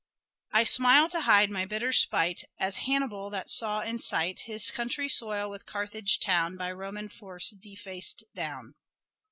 I 0.51 0.63
smile 0.63 1.09
to 1.09 1.21
hide 1.21 1.51
my 1.51 1.63
bitter 1.65 1.93
spite, 1.93 2.45
As 2.57 2.77
Hannibal 2.89 3.29
that 3.29 3.51
saw 3.51 3.81
in 3.81 3.99
sight, 3.99 4.39
His 4.45 4.71
country's 4.71 5.13
soil 5.15 5.47
with 5.47 5.67
Carthage 5.67 6.19
town, 6.19 6.57
By 6.57 6.71
Roman 6.71 7.07
force 7.07 7.51
defaced 7.51 8.23
down." 8.33 8.73